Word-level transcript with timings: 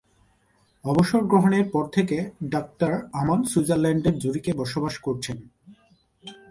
অবসর 0.85 1.21
গ্রহণের 1.23 1.65
পর 1.69 1.85
থেকে, 1.87 2.17
ডাক্তার 2.43 2.91
আমান 3.13 3.43
সুইজারল্যান্ডের 3.43 4.15
জুরিখে 4.19 4.51
বসবাস 4.53 4.95
করছেন। 4.97 5.37